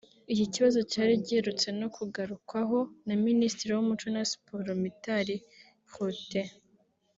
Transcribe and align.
Iki 0.33 0.45
kibazo 0.53 0.79
cyari 0.91 1.13
giherutse 1.25 1.67
no 1.79 1.87
kugarukwaho 1.95 2.79
na 3.07 3.15
Minisitiri 3.25 3.71
w’Umuco 3.73 4.07
na 4.15 4.23
Siporo 4.31 4.71
Mitali 4.83 5.35
Protais 5.89 6.51